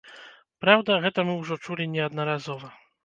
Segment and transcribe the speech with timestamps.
[0.63, 2.73] Праўда, гэта мы ўжо чулі неаднаразова.